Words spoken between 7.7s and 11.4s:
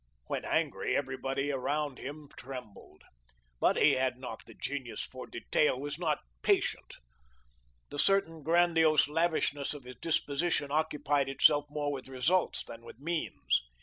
The certain grandiose lavishness of his disposition occupied